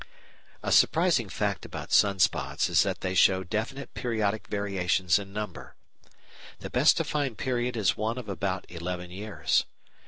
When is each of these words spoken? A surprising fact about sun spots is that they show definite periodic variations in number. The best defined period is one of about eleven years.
A 0.63 0.71
surprising 0.71 1.29
fact 1.29 1.63
about 1.63 1.91
sun 1.91 2.17
spots 2.17 2.69
is 2.69 2.81
that 2.81 3.01
they 3.01 3.13
show 3.13 3.43
definite 3.43 3.93
periodic 3.93 4.47
variations 4.47 5.19
in 5.19 5.31
number. 5.31 5.75
The 6.57 6.71
best 6.71 6.97
defined 6.97 7.37
period 7.37 7.77
is 7.77 7.95
one 7.97 8.17
of 8.17 8.27
about 8.27 8.65
eleven 8.67 9.11
years. 9.11 9.63